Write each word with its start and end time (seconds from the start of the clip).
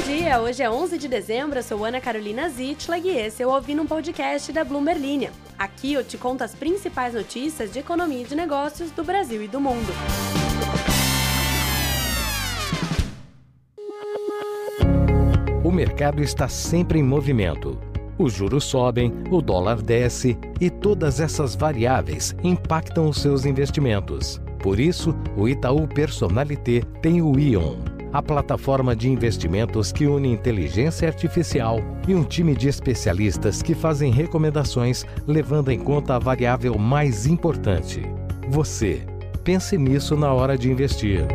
dia, 0.00 0.40
hoje 0.40 0.62
é 0.62 0.70
11 0.70 0.96
de 0.96 1.06
dezembro, 1.06 1.58
eu 1.58 1.62
sou 1.62 1.84
Ana 1.84 2.00
Carolina 2.00 2.48
Zitlag 2.48 3.06
e 3.06 3.16
esse 3.16 3.42
é 3.42 3.46
o 3.46 3.50
Ouvindo 3.50 3.82
um 3.82 3.86
Podcast 3.86 4.50
da 4.50 4.64
Bloomberg 4.64 5.00
Linha. 5.00 5.30
Aqui 5.58 5.92
eu 5.92 6.02
te 6.02 6.16
conto 6.16 6.42
as 6.42 6.54
principais 6.54 7.14
notícias 7.14 7.70
de 7.72 7.78
economia 7.78 8.22
e 8.22 8.24
de 8.24 8.34
negócios 8.34 8.90
do 8.90 9.04
Brasil 9.04 9.42
e 9.42 9.48
do 9.48 9.60
mundo. 9.60 9.92
O 15.62 15.70
mercado 15.70 16.22
está 16.22 16.48
sempre 16.48 16.98
em 16.98 17.02
movimento. 17.02 17.78
Os 18.18 18.32
juros 18.32 18.64
sobem, 18.64 19.12
o 19.30 19.42
dólar 19.42 19.82
desce 19.82 20.38
e 20.60 20.70
todas 20.70 21.20
essas 21.20 21.54
variáveis 21.54 22.34
impactam 22.42 23.08
os 23.08 23.20
seus 23.20 23.44
investimentos. 23.44 24.40
Por 24.60 24.78
isso, 24.80 25.14
o 25.36 25.48
Itaú 25.48 25.88
Personalité 25.88 26.82
tem 27.00 27.20
o 27.20 27.38
Ion, 27.38 27.76
a 28.12 28.22
plataforma 28.22 28.94
de 28.94 29.08
investimentos 29.08 29.90
que 29.90 30.06
une 30.06 30.30
inteligência 30.30 31.08
artificial 31.08 31.78
e 32.06 32.14
um 32.14 32.24
time 32.24 32.54
de 32.54 32.68
especialistas 32.68 33.62
que 33.62 33.74
fazem 33.74 34.12
recomendações 34.12 35.06
levando 35.26 35.70
em 35.70 35.78
conta 35.78 36.16
a 36.16 36.18
variável 36.18 36.76
mais 36.76 37.26
importante: 37.26 38.02
você. 38.48 39.06
Pense 39.42 39.76
nisso 39.76 40.14
na 40.14 40.32
hora 40.32 40.56
de 40.56 40.70
investir. 40.70 41.26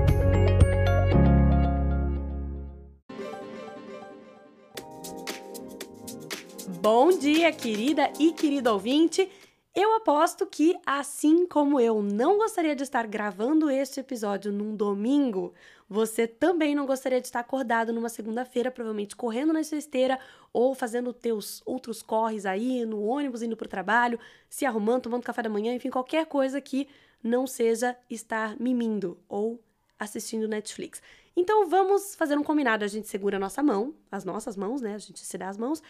Bom 6.80 7.10
dia, 7.18 7.52
querida 7.52 8.10
e 8.18 8.32
querido 8.32 8.72
ouvinte. 8.72 9.30
Eu 9.76 9.96
aposto 9.96 10.48
que, 10.48 10.76
assim 10.86 11.46
como 11.46 11.80
eu 11.80 12.02
não 12.02 12.38
gostaria 12.38 12.76
de 12.76 12.82
estar 12.82 13.06
gravando 13.06 13.70
este 13.70 14.00
episódio 14.00 14.52
num 14.52 14.76
domingo, 14.76 15.54
você 15.90 16.28
também 16.28 16.76
não 16.76 16.86
gostaria 16.86 17.22
de 17.22 17.28
estar 17.28 17.40
acordado 17.40 17.94
numa 17.94 18.10
segunda-feira, 18.10 18.70
provavelmente 18.70 19.16
correndo 19.16 19.54
na 19.54 19.64
sua 19.64 19.78
esteira 19.78 20.20
ou 20.52 20.76
fazendo 20.76 21.14
teus 21.14 21.62
outros 21.66 22.02
corres 22.02 22.46
aí, 22.46 22.86
no 22.86 23.04
ônibus, 23.04 23.42
indo 23.42 23.56
para 23.56 23.66
o 23.66 23.70
trabalho, 23.70 24.20
se 24.50 24.66
arrumando, 24.66 25.04
tomando 25.04 25.24
café 25.24 25.42
da 25.42 25.50
manhã, 25.50 25.74
enfim, 25.74 25.90
qualquer 25.90 26.26
coisa 26.26 26.60
que 26.60 26.88
não 27.24 27.48
seja 27.48 27.96
estar 28.10 28.60
mimindo 28.60 29.18
ou 29.30 29.62
assistindo 29.98 30.48
Netflix. 30.48 31.02
Então 31.36 31.70
vamos 31.70 32.16
fazer 32.16 32.38
um 32.38 32.44
combinado. 32.44 32.84
A 32.84 32.88
gente 32.88 33.08
segura 33.08 33.38
a 33.38 33.40
nossa 33.40 33.62
mão, 33.62 33.94
as 34.12 34.26
nossas 34.26 34.58
mãos, 34.58 34.82
né? 34.82 34.96
A 34.96 34.98
gente 34.98 35.20
se 35.20 35.38
dá 35.38 35.50
as 35.50 35.58
mãos 35.58 35.82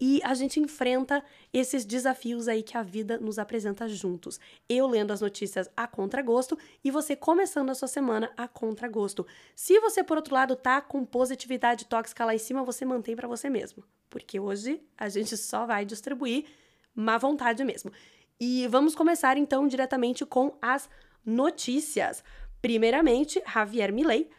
e 0.00 0.20
a 0.22 0.34
gente 0.34 0.60
enfrenta 0.60 1.24
esses 1.52 1.84
desafios 1.84 2.48
aí 2.48 2.62
que 2.62 2.76
a 2.76 2.82
vida 2.82 3.18
nos 3.18 3.38
apresenta 3.38 3.88
juntos. 3.88 4.38
Eu 4.68 4.86
lendo 4.86 5.12
as 5.12 5.20
notícias 5.20 5.70
a 5.76 5.86
contragosto 5.86 6.58
e 6.84 6.90
você 6.90 7.16
começando 7.16 7.70
a 7.70 7.74
sua 7.74 7.88
semana 7.88 8.30
a 8.36 8.46
contragosto. 8.46 9.26
Se 9.54 9.78
você, 9.80 10.04
por 10.04 10.16
outro 10.16 10.34
lado, 10.34 10.54
tá 10.54 10.80
com 10.80 11.04
positividade 11.04 11.86
tóxica 11.86 12.24
lá 12.24 12.34
em 12.34 12.38
cima, 12.38 12.64
você 12.64 12.84
mantém 12.84 13.16
para 13.16 13.28
você 13.28 13.48
mesmo. 13.48 13.82
Porque 14.10 14.38
hoje 14.38 14.80
a 14.96 15.08
gente 15.08 15.36
só 15.36 15.66
vai 15.66 15.84
distribuir 15.84 16.44
má 16.94 17.18
vontade 17.18 17.64
mesmo. 17.64 17.90
E 18.38 18.66
vamos 18.68 18.94
começar 18.94 19.36
então 19.36 19.66
diretamente 19.66 20.24
com 20.26 20.56
as 20.60 20.88
notícias. 21.24 22.22
Primeiramente, 22.60 23.42
Javier 23.46 23.92
Milei 23.92 24.30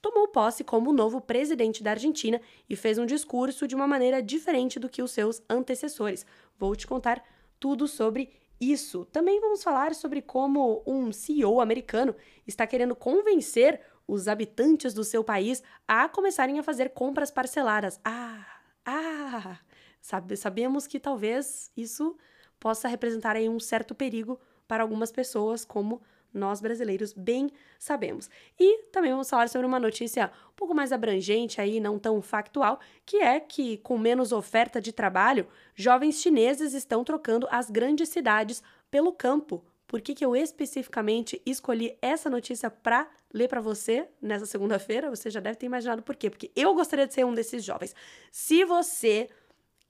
tomou 0.00 0.28
posse 0.28 0.64
como 0.64 0.92
novo 0.92 1.20
presidente 1.20 1.82
da 1.82 1.90
Argentina 1.90 2.40
e 2.68 2.76
fez 2.76 2.98
um 2.98 3.06
discurso 3.06 3.66
de 3.66 3.74
uma 3.74 3.86
maneira 3.86 4.22
diferente 4.22 4.78
do 4.78 4.88
que 4.88 5.02
os 5.02 5.10
seus 5.10 5.42
antecessores. 5.48 6.24
Vou 6.58 6.74
te 6.74 6.86
contar 6.86 7.22
tudo 7.58 7.86
sobre 7.86 8.30
isso. 8.60 9.04
Também 9.06 9.40
vamos 9.40 9.62
falar 9.62 9.94
sobre 9.94 10.20
como 10.20 10.82
um 10.86 11.12
CEO 11.12 11.60
americano 11.60 12.14
está 12.46 12.66
querendo 12.66 12.94
convencer 12.94 13.80
os 14.06 14.26
habitantes 14.26 14.92
do 14.92 15.04
seu 15.04 15.22
país 15.22 15.62
a 15.86 16.08
começarem 16.08 16.58
a 16.58 16.62
fazer 16.62 16.90
compras 16.90 17.30
parceladas. 17.30 18.00
Ah, 18.04 18.44
ah! 18.84 19.58
Sabe, 20.00 20.36
sabemos 20.36 20.86
que 20.86 20.98
talvez 20.98 21.70
isso 21.76 22.16
possa 22.58 22.88
representar 22.88 23.36
aí 23.36 23.48
um 23.48 23.60
certo 23.60 23.94
perigo 23.94 24.40
para 24.66 24.82
algumas 24.82 25.12
pessoas, 25.12 25.64
como 25.64 26.00
nós 26.32 26.60
brasileiros 26.60 27.12
bem 27.12 27.50
sabemos. 27.78 28.30
E 28.58 28.84
também 28.92 29.10
vamos 29.10 29.28
falar 29.28 29.48
sobre 29.48 29.66
uma 29.66 29.80
notícia 29.80 30.30
um 30.48 30.56
pouco 30.56 30.74
mais 30.74 30.92
abrangente 30.92 31.60
aí, 31.60 31.80
não 31.80 31.98
tão 31.98 32.20
factual, 32.22 32.80
que 33.04 33.18
é 33.18 33.40
que 33.40 33.78
com 33.78 33.98
menos 33.98 34.32
oferta 34.32 34.80
de 34.80 34.92
trabalho, 34.92 35.46
jovens 35.74 36.20
chineses 36.20 36.74
estão 36.74 37.04
trocando 37.04 37.46
as 37.50 37.70
grandes 37.70 38.08
cidades 38.08 38.62
pelo 38.90 39.12
campo. 39.12 39.64
Por 39.90 40.00
que, 40.00 40.14
que 40.14 40.24
eu 40.24 40.36
especificamente 40.36 41.42
escolhi 41.44 41.98
essa 42.00 42.30
notícia 42.30 42.70
para 42.70 43.08
ler 43.34 43.48
para 43.48 43.60
você 43.60 44.06
nessa 44.22 44.46
segunda-feira? 44.46 45.10
Você 45.10 45.28
já 45.30 45.40
deve 45.40 45.56
ter 45.56 45.66
imaginado 45.66 46.00
por 46.00 46.14
quê? 46.14 46.30
Porque 46.30 46.50
eu 46.54 46.72
gostaria 46.74 47.08
de 47.08 47.14
ser 47.14 47.26
um 47.26 47.34
desses 47.34 47.64
jovens. 47.64 47.92
Se 48.30 48.64
você 48.64 49.28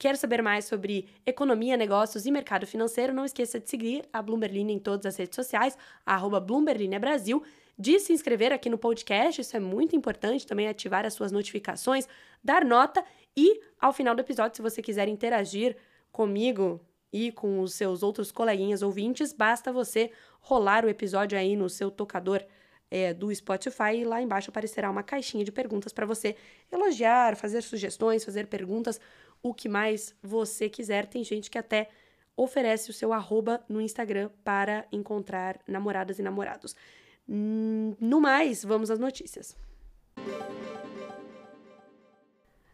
Quer 0.01 0.17
saber 0.17 0.41
mais 0.41 0.65
sobre 0.65 1.07
economia, 1.27 1.77
negócios 1.77 2.25
e 2.25 2.31
mercado 2.31 2.65
financeiro? 2.65 3.13
Não 3.13 3.23
esqueça 3.23 3.59
de 3.59 3.69
seguir 3.69 4.03
a 4.11 4.19
Bloomberg 4.19 4.59
em 4.59 4.79
todas 4.79 5.05
as 5.05 5.15
redes 5.15 5.35
sociais, 5.35 5.77
arroba 6.03 6.43
Brasil, 6.99 7.43
de 7.77 7.99
se 7.99 8.11
inscrever 8.11 8.51
aqui 8.51 8.67
no 8.67 8.79
podcast, 8.79 9.39
isso 9.39 9.55
é 9.55 9.59
muito 9.59 9.95
importante, 9.95 10.47
também 10.47 10.67
ativar 10.67 11.05
as 11.05 11.13
suas 11.13 11.31
notificações, 11.31 12.07
dar 12.43 12.65
nota 12.65 13.05
e, 13.37 13.61
ao 13.79 13.93
final 13.93 14.15
do 14.15 14.21
episódio, 14.21 14.55
se 14.55 14.61
você 14.63 14.81
quiser 14.81 15.07
interagir 15.07 15.77
comigo 16.11 16.81
e 17.13 17.31
com 17.31 17.59
os 17.59 17.75
seus 17.75 18.01
outros 18.01 18.31
coleguinhas 18.31 18.81
ouvintes, 18.81 19.31
basta 19.31 19.71
você 19.71 20.09
rolar 20.39 20.83
o 20.83 20.89
episódio 20.89 21.37
aí 21.37 21.55
no 21.55 21.69
seu 21.69 21.91
tocador 21.91 22.43
é, 22.91 23.13
do 23.13 23.33
Spotify 23.33 23.97
e 23.97 24.03
lá 24.03 24.21
embaixo 24.21 24.49
aparecerá 24.49 24.89
uma 24.89 25.01
caixinha 25.01 25.45
de 25.45 25.51
perguntas 25.51 25.93
para 25.93 26.05
você 26.05 26.35
elogiar, 26.69 27.37
fazer 27.37 27.61
sugestões, 27.61 28.25
fazer 28.25 28.47
perguntas 28.47 28.99
o 29.43 29.53
que 29.53 29.69
mais 29.69 30.15
você 30.21 30.69
quiser. 30.69 31.07
Tem 31.07 31.23
gente 31.23 31.49
que 31.49 31.57
até 31.57 31.89
oferece 32.35 32.89
o 32.89 32.93
seu 32.93 33.13
arroba 33.13 33.63
no 33.67 33.81
Instagram 33.81 34.29
para 34.43 34.85
encontrar 34.91 35.59
namoradas 35.67 36.19
e 36.19 36.23
namorados. 36.23 36.75
Hum, 37.27 37.95
no 37.99 38.19
mais, 38.19 38.63
vamos 38.63 38.89
às 38.89 38.99
notícias. 38.99 39.55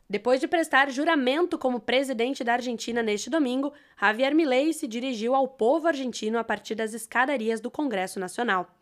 Depois 0.09 0.39
de 0.39 0.47
prestar 0.47 0.89
juramento 0.89 1.57
como 1.57 1.81
presidente 1.81 2.41
da 2.41 2.53
Argentina 2.53 3.03
neste 3.03 3.29
domingo, 3.29 3.73
Javier 3.99 4.33
Milei 4.33 4.71
se 4.71 4.87
dirigiu 4.87 5.35
ao 5.35 5.49
povo 5.49 5.87
argentino 5.87 6.37
a 6.39 6.45
partir 6.45 6.75
das 6.75 6.93
escadarias 6.93 7.59
do 7.59 7.69
Congresso 7.69 8.17
Nacional. 8.17 8.73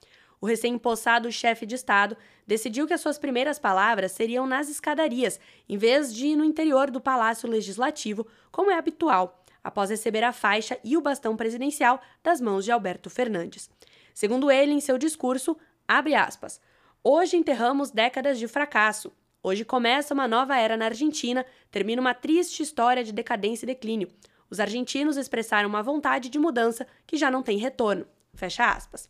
O 0.45 0.47
recém-impossado 0.47 1.31
chefe 1.31 1.65
de 1.65 1.73
Estado 1.73 2.15
decidiu 2.45 2.85
que 2.85 2.93
as 2.93 3.01
suas 3.01 3.17
primeiras 3.17 3.57
palavras 3.57 4.11
seriam 4.11 4.45
nas 4.45 4.69
escadarias, 4.69 5.39
em 5.67 5.75
vez 5.75 6.13
de 6.13 6.35
no 6.35 6.43
interior 6.43 6.91
do 6.91 7.01
Palácio 7.01 7.49
Legislativo, 7.49 8.27
como 8.51 8.69
é 8.69 8.77
habitual, 8.77 9.43
após 9.63 9.89
receber 9.89 10.23
a 10.23 10.31
faixa 10.31 10.77
e 10.83 10.95
o 10.95 11.01
bastão 11.01 11.35
presidencial 11.35 11.99
das 12.23 12.39
mãos 12.39 12.63
de 12.63 12.71
Alberto 12.71 13.09
Fernandes. 13.09 13.71
Segundo 14.13 14.51
ele, 14.51 14.71
em 14.71 14.79
seu 14.79 14.99
discurso, 14.99 15.57
abre 15.87 16.13
aspas, 16.13 16.61
Hoje 17.03 17.35
enterramos 17.37 17.89
décadas 17.89 18.37
de 18.37 18.47
fracasso. 18.47 19.11
Hoje 19.41 19.65
começa 19.65 20.13
uma 20.13 20.27
nova 20.27 20.55
era 20.55 20.77
na 20.77 20.85
Argentina, 20.85 21.43
termina 21.71 21.99
uma 21.99 22.13
triste 22.13 22.61
história 22.61 23.03
de 23.03 23.11
decadência 23.11 23.65
e 23.65 23.73
declínio. 23.73 24.11
Os 24.47 24.59
argentinos 24.59 25.17
expressaram 25.17 25.67
uma 25.67 25.81
vontade 25.81 26.29
de 26.29 26.37
mudança 26.37 26.85
que 27.07 27.17
já 27.17 27.31
não 27.31 27.41
tem 27.41 27.57
retorno. 27.57 28.05
Fecha 28.35 28.69
aspas. 28.69 29.09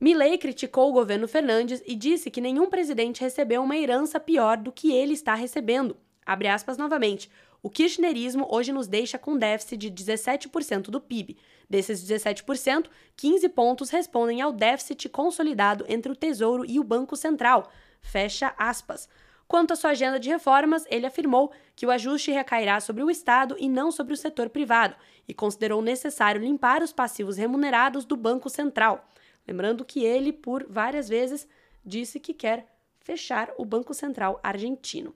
Milley 0.00 0.38
criticou 0.38 0.88
o 0.88 0.92
governo 0.92 1.28
Fernandes 1.28 1.82
e 1.86 1.94
disse 1.94 2.30
que 2.30 2.40
nenhum 2.40 2.70
presidente 2.70 3.20
recebeu 3.20 3.62
uma 3.62 3.76
herança 3.76 4.18
pior 4.18 4.56
do 4.56 4.72
que 4.72 4.90
ele 4.90 5.12
está 5.12 5.34
recebendo. 5.34 5.94
Abre 6.24 6.48
aspas 6.48 6.78
novamente. 6.78 7.30
O 7.62 7.68
kirchnerismo 7.68 8.48
hoje 8.50 8.72
nos 8.72 8.86
deixa 8.86 9.18
com 9.18 9.36
déficit 9.36 9.90
de 9.90 9.90
17% 9.90 10.84
do 10.84 11.02
PIB. 11.02 11.36
Desses 11.68 12.02
17%, 12.02 12.86
15 13.14 13.48
pontos 13.50 13.90
respondem 13.90 14.40
ao 14.40 14.52
déficit 14.52 15.06
consolidado 15.10 15.84
entre 15.86 16.10
o 16.10 16.16
Tesouro 16.16 16.64
e 16.66 16.80
o 16.80 16.84
Banco 16.84 17.14
Central. 17.14 17.70
Fecha 18.00 18.54
aspas. 18.56 19.06
Quanto 19.46 19.72
à 19.72 19.76
sua 19.76 19.90
agenda 19.90 20.18
de 20.18 20.30
reformas, 20.30 20.86
ele 20.88 21.04
afirmou 21.04 21.52
que 21.76 21.84
o 21.84 21.90
ajuste 21.90 22.30
recairá 22.30 22.80
sobre 22.80 23.02
o 23.02 23.10
Estado 23.10 23.54
e 23.58 23.68
não 23.68 23.90
sobre 23.90 24.14
o 24.14 24.16
setor 24.16 24.48
privado, 24.48 24.96
e 25.28 25.34
considerou 25.34 25.82
necessário 25.82 26.40
limpar 26.40 26.82
os 26.82 26.92
passivos 26.92 27.36
remunerados 27.36 28.06
do 28.06 28.16
Banco 28.16 28.48
Central. 28.48 29.06
Lembrando 29.46 29.84
que 29.84 30.04
ele, 30.04 30.32
por 30.32 30.66
várias 30.68 31.08
vezes, 31.08 31.48
disse 31.84 32.20
que 32.20 32.34
quer 32.34 32.66
fechar 33.00 33.52
o 33.58 33.64
Banco 33.64 33.94
Central 33.94 34.38
argentino. 34.42 35.14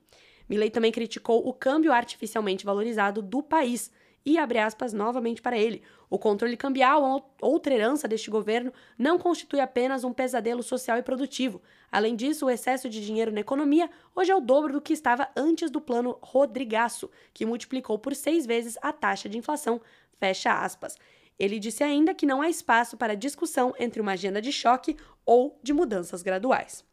Milley 0.49 0.69
também 0.69 0.91
criticou 0.91 1.47
o 1.47 1.53
câmbio 1.53 1.91
artificialmente 1.91 2.65
valorizado 2.65 3.21
do 3.21 3.41
país 3.41 3.91
e 4.25 4.37
abre 4.37 4.57
aspas 4.57 4.91
novamente 4.91 5.41
para 5.41 5.57
ele. 5.57 5.83
O 6.09 6.17
controle 6.17 6.57
cambial, 6.57 7.31
outra 7.39 7.73
herança 7.73 8.07
deste 8.07 8.29
governo, 8.29 8.73
não 8.97 9.19
constitui 9.19 9.59
apenas 9.59 10.03
um 10.03 10.11
pesadelo 10.11 10.63
social 10.63 10.97
e 10.97 11.03
produtivo. 11.03 11.61
Além 11.91 12.15
disso, 12.15 12.45
o 12.45 12.49
excesso 12.49 12.89
de 12.89 13.05
dinheiro 13.05 13.31
na 13.31 13.41
economia 13.41 13.89
hoje 14.15 14.31
é 14.31 14.35
o 14.35 14.39
dobro 14.39 14.73
do 14.73 14.81
que 14.81 14.93
estava 14.93 15.29
antes 15.35 15.69
do 15.69 15.79
plano 15.79 16.17
Rodrigaço, 16.21 17.09
que 17.33 17.45
multiplicou 17.45 17.99
por 17.99 18.15
seis 18.15 18.45
vezes 18.45 18.77
a 18.81 18.91
taxa 18.91 19.29
de 19.29 19.37
inflação. 19.37 19.79
Fecha 20.19 20.53
aspas. 20.53 20.97
Ele 21.37 21.59
disse 21.59 21.83
ainda 21.83 22.13
que 22.13 22.25
não 22.25 22.41
há 22.41 22.49
espaço 22.49 22.95
para 22.97 23.15
discussão 23.15 23.73
entre 23.77 24.01
uma 24.01 24.13
agenda 24.13 24.41
de 24.41 24.51
choque 24.51 24.95
ou 25.25 25.59
de 25.61 25.73
mudanças 25.73 26.21
graduais. 26.21 26.85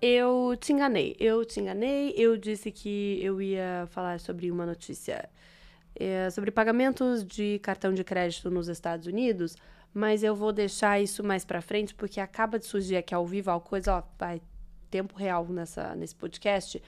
Eu 0.00 0.56
te 0.58 0.72
enganei, 0.72 1.14
eu 1.20 1.44
te 1.44 1.60
enganei. 1.60 2.14
Eu 2.16 2.36
disse 2.36 2.70
que 2.70 3.18
eu 3.22 3.42
ia 3.42 3.86
falar 3.90 4.18
sobre 4.18 4.50
uma 4.50 4.64
notícia 4.64 5.28
é, 5.94 6.30
sobre 6.30 6.50
pagamentos 6.50 7.24
de 7.24 7.58
cartão 7.58 7.92
de 7.92 8.02
crédito 8.02 8.50
nos 8.50 8.68
Estados 8.68 9.06
Unidos, 9.06 9.56
mas 9.92 10.22
eu 10.22 10.34
vou 10.34 10.52
deixar 10.52 11.00
isso 11.00 11.22
mais 11.22 11.44
para 11.44 11.60
frente 11.60 11.94
porque 11.94 12.20
acaba 12.20 12.58
de 12.58 12.64
surgir 12.64 12.96
aqui 12.96 13.14
ao 13.14 13.26
vivo 13.26 13.50
uma 13.50 13.60
coisa, 13.60 13.96
ó, 13.96 14.02
vai 14.18 14.40
tempo 14.90 15.14
real 15.16 15.46
nessa, 15.48 15.94
nesse 15.94 16.14
podcast. 16.14 16.82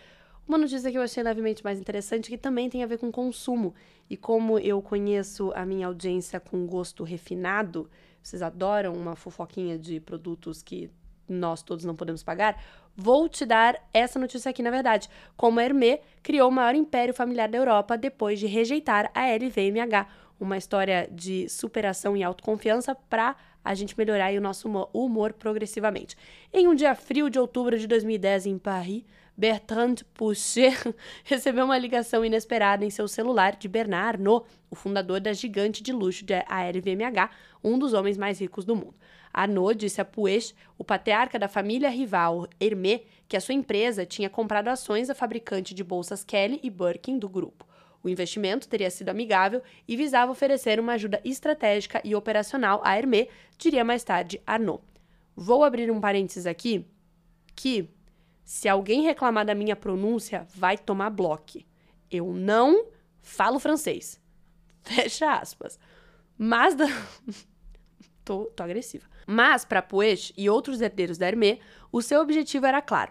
Uma 0.46 0.58
notícia 0.58 0.90
que 0.90 0.98
eu 0.98 1.02
achei 1.02 1.22
levemente 1.22 1.62
mais 1.62 1.78
interessante 1.78 2.28
que 2.28 2.36
também 2.36 2.68
tem 2.68 2.82
a 2.82 2.86
ver 2.86 2.98
com 2.98 3.10
consumo. 3.12 3.74
E 4.10 4.16
como 4.16 4.58
eu 4.58 4.82
conheço 4.82 5.52
a 5.54 5.64
minha 5.64 5.86
audiência 5.86 6.40
com 6.40 6.66
gosto 6.66 7.04
refinado, 7.04 7.88
vocês 8.22 8.42
adoram 8.42 8.92
uma 8.92 9.16
fofoquinha 9.16 9.78
de 9.78 10.00
produtos 10.00 10.62
que 10.62 10.90
nós 11.28 11.62
todos 11.62 11.84
não 11.84 11.94
podemos 11.94 12.22
pagar, 12.22 12.62
vou 12.96 13.28
te 13.28 13.46
dar 13.46 13.88
essa 13.94 14.18
notícia 14.18 14.50
aqui, 14.50 14.62
na 14.62 14.70
verdade. 14.70 15.08
Como 15.36 15.58
a 15.58 15.64
Hermé 15.64 16.00
criou 16.22 16.48
o 16.48 16.52
maior 16.52 16.74
império 16.74 17.14
familiar 17.14 17.48
da 17.48 17.58
Europa 17.58 17.96
depois 17.96 18.38
de 18.38 18.46
rejeitar 18.46 19.10
a 19.14 19.26
LVMH. 19.26 20.06
Uma 20.38 20.56
história 20.56 21.08
de 21.10 21.48
superação 21.48 22.16
e 22.16 22.22
autoconfiança 22.22 22.94
para 22.94 23.36
a 23.64 23.74
gente 23.74 23.96
melhorar 23.96 24.32
o 24.34 24.40
nosso 24.40 24.68
humor 24.92 25.32
progressivamente. 25.32 26.16
Em 26.52 26.66
um 26.66 26.74
dia 26.74 26.94
frio 26.96 27.30
de 27.30 27.38
outubro 27.38 27.78
de 27.78 27.86
2010 27.86 28.46
em 28.46 28.58
Paris, 28.58 29.04
Bertrand 29.37 29.96
Pouchet 30.14 30.76
recebeu 31.25 31.64
uma 31.64 31.79
ligação 31.79 32.25
inesperada 32.25 32.84
em 32.84 32.90
seu 32.90 33.08
celular 33.08 33.56
de 33.56 33.67
Bernard 33.69 34.19
Arnault, 34.19 34.46
o 34.70 34.76
fundador 34.76 35.20
da 35.20 35.32
gigante 35.32 35.82
de 35.82 35.93
luxo 35.93 36.25
da 36.25 36.40
LVMH, 36.40 37.31
um 37.64 37.79
dos 37.79 37.93
homens 37.93 38.19
mais 38.19 38.40
ricos 38.40 38.64
do 38.64 38.76
mundo. 38.76 38.94
Arnaud 39.32 39.75
disse 39.75 40.00
a 40.00 40.05
Puech, 40.05 40.55
o 40.76 40.84
patriarca 40.84 41.38
da 41.38 41.49
família 41.49 41.88
rival 41.88 42.46
Hermé, 42.61 43.02
que 43.26 43.37
a 43.37 43.40
sua 43.40 43.55
empresa 43.55 44.05
tinha 44.05 44.29
comprado 44.29 44.69
ações 44.69 45.08
da 45.08 45.14
fabricante 45.14 45.75
de 45.75 45.82
bolsas 45.82 46.23
Kelly 46.23 46.61
e 46.62 46.69
Birkin 46.69 47.19
do 47.19 47.29
grupo. 47.29 47.67
O 48.05 48.08
investimento 48.08 48.69
teria 48.69 48.90
sido 48.90 49.08
amigável 49.08 49.62
e 49.87 49.96
visava 49.96 50.32
oferecer 50.32 50.79
uma 50.79 50.93
ajuda 50.93 51.20
estratégica 51.25 52.00
e 52.05 52.14
operacional 52.14 52.82
à 52.84 52.99
Hermé, 52.99 53.29
diria 53.56 53.84
mais 53.84 54.05
tarde 54.05 54.43
Arnaud. 54.46 54.82
Vou 55.34 55.64
abrir 55.64 55.90
um 55.90 56.00
parênteses 56.00 56.44
aqui 56.44 56.84
que 57.55 57.88
se 58.52 58.69
alguém 58.69 59.00
reclamar 59.00 59.46
da 59.46 59.54
minha 59.54 59.75
pronúncia, 59.75 60.46
vai 60.54 60.76
tomar 60.76 61.08
bloco. 61.08 61.58
Eu 62.10 62.34
não 62.34 62.84
falo 63.22 63.58
francês. 63.58 64.20
Fecha 64.84 65.32
aspas. 65.32 65.78
Mas 66.37 66.75
da... 66.75 66.84
tô, 68.22 68.44
tô 68.54 68.62
agressiva. 68.62 69.06
Mas, 69.26 69.64
para 69.64 69.81
Puech 69.81 70.34
e 70.37 70.50
outros 70.50 70.82
herdeiros 70.82 71.16
da 71.16 71.28
Hermé, 71.28 71.60
o 71.90 72.02
seu 72.02 72.20
objetivo 72.20 72.66
era 72.66 72.82
claro. 72.82 73.10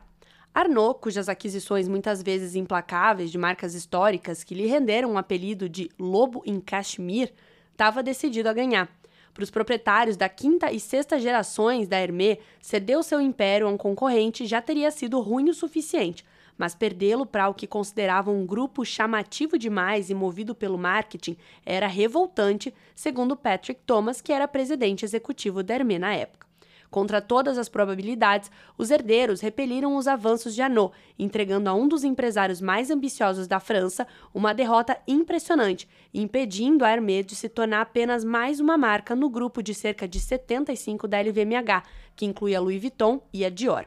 Arnaud, 0.54 1.00
cujas 1.02 1.28
aquisições 1.28 1.88
muitas 1.88 2.22
vezes 2.22 2.54
implacáveis 2.54 3.32
de 3.32 3.40
marcas 3.40 3.74
históricas 3.74 4.44
que 4.44 4.54
lhe 4.54 4.68
renderam 4.68 5.10
o 5.10 5.14
um 5.14 5.18
apelido 5.18 5.68
de 5.68 5.90
Lobo 5.98 6.44
em 6.46 6.60
Kashmir, 6.60 7.34
estava 7.72 8.04
decidido 8.04 8.48
a 8.48 8.54
ganhar. 8.54 8.88
Para 9.34 9.44
os 9.44 9.50
proprietários 9.50 10.18
da 10.18 10.28
quinta 10.28 10.72
e 10.72 10.80
sexta 10.80 11.20
gerações 11.20 11.88
da 11.88 11.98
Hermé, 11.98 12.40
ceder 12.62 13.02
seu 13.04 13.22
império 13.22 13.68
a 13.68 13.70
um 13.70 13.78
concorrente 13.78 14.46
já 14.46 14.62
teria 14.62 14.92
sido 14.92 15.22
ruim 15.22 15.50
o 15.50 15.54
suficiente, 15.54 16.26
mas 16.58 16.76
perdê-lo 16.76 17.26
para 17.26 17.48
o 17.48 17.54
que 17.54 17.66
consideravam 17.66 18.36
um 18.36 18.46
grupo 18.46 18.84
chamativo 18.84 19.58
demais 19.58 20.10
e 20.10 20.14
movido 20.14 20.54
pelo 20.54 20.78
marketing 20.78 21.38
era 21.66 21.88
revoltante, 21.88 22.74
segundo 22.94 23.38
Patrick 23.38 23.82
Thomas, 23.86 24.20
que 24.20 24.34
era 24.34 24.48
presidente 24.48 25.06
executivo 25.06 25.64
da 25.64 25.76
Hermé 25.76 25.98
na 25.98 26.14
época. 26.14 26.51
Contra 26.92 27.22
todas 27.22 27.58
as 27.58 27.70
probabilidades, 27.70 28.52
os 28.78 28.92
herdeiros 28.92 29.40
repeliram 29.40 29.96
os 29.96 30.10
avanços 30.10 30.54
de 30.54 30.62
Arnaud, 30.62 30.94
entregando 31.18 31.70
a 31.70 31.74
um 31.74 31.88
dos 31.88 32.04
empresários 32.04 32.60
mais 32.60 32.92
ambiciosos 32.92 33.48
da 33.48 33.62
França 33.62 34.06
uma 34.34 34.54
derrota 34.54 35.00
impressionante, 35.08 35.88
impedindo 36.14 36.84
a 36.84 36.92
Hermès 36.92 37.26
de 37.26 37.34
se 37.34 37.48
tornar 37.48 37.80
apenas 37.80 38.26
mais 38.26 38.60
uma 38.60 38.78
marca 38.78 39.16
no 39.16 39.30
grupo 39.30 39.64
de 39.64 39.74
cerca 39.74 40.06
de 40.06 40.20
75 40.20 41.08
da 41.08 41.22
LVMH, 41.22 41.84
que 42.14 42.26
inclui 42.26 42.54
a 42.54 42.60
Louis 42.60 42.82
Vuitton 42.82 43.22
e 43.32 43.46
a 43.46 43.50
Dior. 43.50 43.86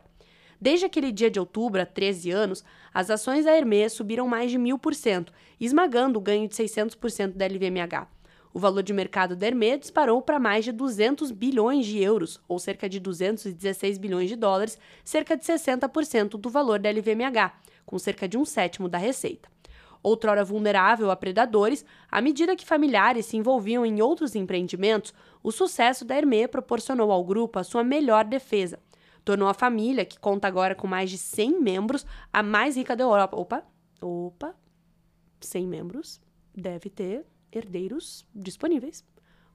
Desde 0.59 0.87
aquele 0.87 1.13
dia 1.13 1.31
de 1.31 1.39
outubro, 1.39 1.83
há 1.83 1.85
13 1.85 2.31
anos, 2.31 2.65
as 2.95 3.11
ações 3.11 3.45
da 3.45 3.55
Hermès 3.55 3.93
subiram 3.93 4.27
mais 4.27 4.51
de 4.51 4.59
1000%, 4.59 5.29
esmagando 5.61 6.19
o 6.19 6.23
ganho 6.23 6.49
de 6.49 6.55
600% 6.55 7.33
da 7.33 7.47
LVMH. 7.47 8.14
O 8.55 8.59
valor 8.61 8.85
de 8.85 8.93
mercado 8.93 9.35
da 9.35 9.49
Hermès 9.49 9.81
disparou 9.81 10.23
para 10.23 10.39
mais 10.39 10.65
de 10.65 10.71
200 10.71 11.33
bilhões 11.33 11.85
de 11.85 12.01
euros, 12.01 12.41
ou 12.47 12.61
cerca 12.61 12.89
de 12.89 13.01
216 13.01 13.99
bilhões 13.99 14.29
de 14.29 14.37
dólares, 14.37 14.79
cerca 15.05 15.37
de 15.37 15.45
60% 15.45 16.39
do 16.39 16.49
valor 16.49 16.79
da 16.79 16.89
LVMH, 16.89 17.53
com 17.85 17.99
cerca 17.99 18.29
de 18.29 18.39
um 18.39 18.45
sétimo 18.45 18.89
da 18.89 18.97
receita. 18.97 19.49
Outrora 20.03 20.45
vulnerável 20.45 21.11
a 21.11 21.17
predadores, 21.17 21.85
à 22.09 22.21
medida 22.21 22.55
que 22.55 22.65
familiares 22.65 23.27
se 23.27 23.37
envolviam 23.37 23.85
em 23.85 24.01
outros 24.01 24.37
empreendimentos, 24.37 25.13
o 25.43 25.51
sucesso 25.51 26.05
da 26.05 26.17
Hermès 26.17 26.47
proporcionou 26.47 27.11
ao 27.11 27.25
grupo 27.25 27.59
a 27.59 27.65
sua 27.65 27.83
melhor 27.83 28.25
defesa– 28.25 28.79
tornou 29.25 29.49
a 29.49 29.55
família, 29.55 30.05
que 30.05 30.19
conta 30.19 30.47
agora 30.47 30.75
com 30.75 30.87
mais 30.87 31.11
de 31.11 31.19
100 31.19 31.61
membros, 31.61 32.07
a 32.33 32.43
mais 32.43 32.77
rica 32.77 32.95
da 32.95 33.05
Europa. 33.05 33.37
Opa, 33.37 33.65
opa, 34.01 34.55
100 35.41 35.67
membros, 35.67 36.21
deve 36.55 36.91
ter 36.91 37.25
herdeiros 37.55 38.27
disponíveis, 38.35 39.05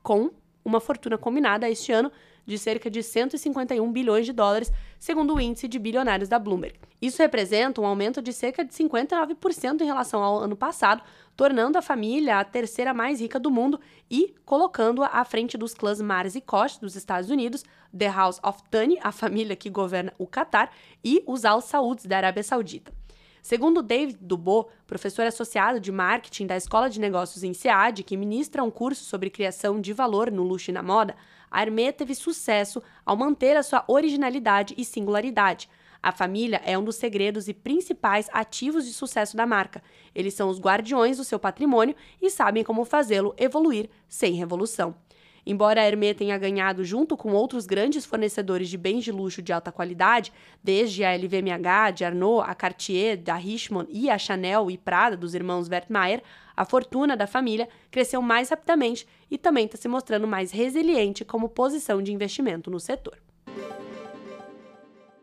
com 0.01 0.31
uma 0.63 0.80
fortuna 0.80 1.18
combinada 1.18 1.69
este 1.69 1.92
ano 1.92 2.12
de 2.46 2.57
cerca 2.57 2.90
de 2.90 3.04
151 3.04 3.92
bilhões 3.92 4.25
de 4.25 4.34
dólares, 4.34 4.72
segundo 4.98 5.36
o 5.36 5.40
índice 5.40 5.68
de 5.68 5.78
bilionários 5.78 6.28
da 6.28 6.40
Bloomberg. 6.40 6.80
Isso 7.00 7.22
representa 7.22 7.80
um 7.80 7.86
aumento 7.86 8.22
de 8.22 8.34
cerca 8.34 8.66
de 8.66 8.74
59% 8.74 9.81
em 9.81 9.86
relação 9.86 10.24
ao 10.24 10.40
ano 10.40 10.56
passado, 10.56 11.04
tornando 11.38 11.78
a 11.78 11.81
família 11.81 12.40
a 12.40 12.44
terceira 12.44 12.94
mais 12.94 13.22
rica 13.22 13.40
do 13.40 13.51
mundo 13.51 13.80
e 14.10 14.34
colocando-a 14.45 15.07
à 15.07 15.24
frente 15.24 15.57
dos 15.57 15.75
clãs 15.75 16.02
Mars 16.02 16.34
e 16.36 16.42
Koch 16.42 16.80
dos 16.81 16.95
Estados 16.95 17.30
Unidos, 17.30 17.63
The 17.95 18.07
House 18.07 18.40
of 18.44 18.63
Thani, 18.72 18.98
a 19.02 19.12
família 19.12 19.56
que 19.56 19.69
governa 19.69 20.12
o 20.18 20.25
Catar, 20.25 20.72
e 21.04 21.24
os 21.28 21.45
Al 21.45 21.62
Sauds 21.62 22.06
da 22.06 22.18
Arábia 22.18 22.44
Saudita. 22.44 22.99
Segundo 23.41 23.81
David 23.81 24.18
Dubois, 24.21 24.68
professor 24.86 25.25
associado 25.25 25.80
de 25.80 25.91
marketing 25.91 26.47
da 26.47 26.57
Escola 26.57 26.89
de 26.89 27.00
Negócios 27.00 27.44
em 27.44 27.53
SEAD, 27.53 28.03
que 28.03 28.18
ministra 28.18 28.63
um 28.63 28.71
curso 28.71 29.03
sobre 29.03 29.30
criação 29.30 29.80
de 29.80 29.94
valor 29.94 30.31
no 30.31 30.44
luxo 30.44 30.71
e 30.71 30.74
na 30.74 30.83
moda, 30.83 31.15
a 31.50 31.62
Hermès 31.62 31.95
teve 31.97 32.13
sucesso 32.13 32.81
ao 33.06 33.18
manter 33.18 33.57
a 33.57 33.63
sua 33.63 33.83
originalidade 33.88 34.75
e 34.77 34.86
singularidade. 34.86 35.69
A 36.01 36.12
família 36.12 36.62
é 36.63 36.77
um 36.77 36.83
dos 36.83 36.95
segredos 36.95 37.47
e 37.47 37.53
principais 37.53 38.30
ativos 38.31 38.86
de 38.86 38.94
sucesso 38.94 39.35
da 39.35 39.45
marca. 39.45 39.83
Eles 40.16 40.33
são 40.33 40.49
os 40.49 40.59
guardiões 40.59 41.18
do 41.18 41.25
seu 41.25 41.40
patrimônio 41.40 41.95
e 42.21 42.30
sabem 42.30 42.64
como 42.64 42.85
fazê-lo 42.85 43.33
evoluir 43.37 43.90
sem 44.07 44.33
revolução. 44.33 44.95
Embora 45.46 45.81
a 45.81 45.86
Hermès 45.86 46.16
tenha 46.16 46.38
ganhado 46.38 46.84
junto 46.84 47.16
com 47.16 47.31
outros 47.34 47.66
grandes 47.66 48.06
fornecedores 48.06 48.69
de 48.69 48.78
bens 48.78 49.04
de 49.04 49.12
luxo 49.12 49.42
de 49.42 49.54
alta 49.54 49.72
qualidade, 49.72 50.31
desde 50.64 51.04
a 51.04 51.16
LVMH, 51.16 51.92
de 51.96 52.06
Arnaud, 52.06 52.44
a 52.48 52.54
Cartier, 52.54 53.18
da 53.18 53.36
Richemont 53.36 53.88
e 53.90 54.10
a 54.10 54.18
Chanel 54.18 54.69
e 54.69 54.78
Prada 54.78 55.18
dos 55.18 55.34
irmãos 55.34 55.69
Wertmeier, 55.69 56.22
a 56.56 56.66
fortuna 56.66 57.16
da 57.16 57.26
família 57.26 57.69
cresceu 57.90 58.22
mais 58.22 58.50
rapidamente 58.50 59.08
e 59.31 59.38
também 59.38 59.66
está 59.66 59.78
se 59.78 59.88
mostrando 59.88 60.28
mais 60.28 60.52
resiliente 60.52 61.24
como 61.24 61.50
posição 61.50 62.02
de 62.02 62.12
investimento 62.12 62.69
no 62.69 62.80
setor. 62.80 63.18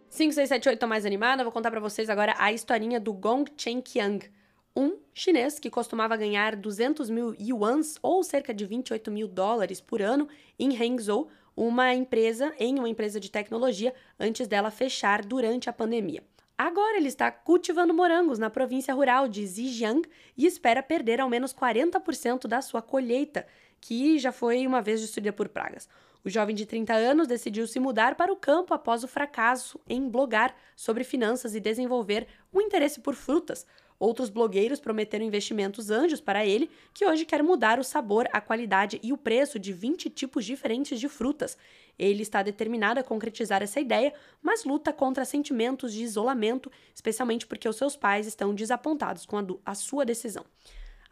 5, 0.08 0.32
6, 0.32 0.48
7, 0.48 0.68
8, 0.70 0.78
tô 0.78 0.86
mais 0.86 1.04
animada. 1.04 1.42
Vou 1.42 1.52
contar 1.52 1.70
para 1.70 1.78
vocês 1.78 2.08
agora 2.08 2.34
a 2.38 2.50
historinha 2.50 2.98
do 2.98 3.12
Gong 3.12 3.44
Chengqiang, 3.54 4.26
um 4.76 4.98
chinês 5.14 5.58
que 5.58 5.70
costumava 5.70 6.16
ganhar 6.16 6.54
200 6.54 7.08
mil 7.08 7.34
yuans, 7.40 7.98
ou 8.02 8.22
cerca 8.22 8.52
de 8.52 8.66
28 8.66 9.10
mil 9.10 9.26
dólares 9.26 9.80
por 9.80 10.02
ano, 10.02 10.28
em 10.58 10.76
Hangzhou, 10.76 11.28
uma 11.56 11.94
empresa, 11.94 12.52
em 12.58 12.78
uma 12.78 12.88
empresa 12.88 13.18
de 13.18 13.30
tecnologia, 13.30 13.94
antes 14.20 14.46
dela 14.46 14.70
fechar 14.70 15.24
durante 15.24 15.70
a 15.70 15.72
pandemia. 15.72 16.22
Agora 16.58 16.96
ele 16.96 17.08
está 17.08 17.30
cultivando 17.30 17.94
morangos 17.94 18.38
na 18.38 18.50
província 18.50 18.92
rural 18.92 19.28
de 19.28 19.46
Zhejiang 19.46 20.06
e 20.36 20.46
espera 20.46 20.82
perder 20.82 21.20
ao 21.20 21.28
menos 21.28 21.54
40% 21.54 22.46
da 22.46 22.60
sua 22.60 22.82
colheita, 22.82 23.46
que 23.80 24.18
já 24.18 24.32
foi 24.32 24.66
uma 24.66 24.82
vez 24.82 25.00
destruída 25.00 25.32
por 25.32 25.48
pragas. 25.48 25.88
O 26.24 26.30
jovem 26.30 26.54
de 26.54 26.66
30 26.66 26.92
anos 26.92 27.28
decidiu 27.28 27.66
se 27.66 27.78
mudar 27.78 28.16
para 28.16 28.32
o 28.32 28.36
campo 28.36 28.74
após 28.74 29.04
o 29.04 29.08
fracasso 29.08 29.78
em 29.88 30.08
blogar 30.08 30.56
sobre 30.74 31.04
finanças 31.04 31.54
e 31.54 31.60
desenvolver 31.60 32.26
um 32.52 32.60
interesse 32.60 33.00
por 33.00 33.14
frutas, 33.14 33.66
Outros 33.98 34.28
blogueiros 34.28 34.78
prometeram 34.78 35.24
investimentos 35.24 35.90
anjos 35.90 36.20
para 36.20 36.44
ele, 36.44 36.70
que 36.92 37.06
hoje 37.06 37.24
quer 37.24 37.42
mudar 37.42 37.78
o 37.78 37.84
sabor, 37.84 38.28
a 38.32 38.40
qualidade 38.40 39.00
e 39.02 39.12
o 39.12 39.16
preço 39.16 39.58
de 39.58 39.72
20 39.72 40.10
tipos 40.10 40.44
diferentes 40.44 41.00
de 41.00 41.08
frutas. 41.08 41.56
Ele 41.98 42.22
está 42.22 42.42
determinado 42.42 43.00
a 43.00 43.02
concretizar 43.02 43.62
essa 43.62 43.80
ideia, 43.80 44.12
mas 44.42 44.64
luta 44.64 44.92
contra 44.92 45.24
sentimentos 45.24 45.92
de 45.92 46.02
isolamento, 46.02 46.70
especialmente 46.94 47.46
porque 47.46 47.68
os 47.68 47.76
seus 47.76 47.96
pais 47.96 48.26
estão 48.26 48.54
desapontados 48.54 49.24
com 49.24 49.38
a, 49.38 49.44
a 49.64 49.74
sua 49.74 50.04
decisão. 50.04 50.44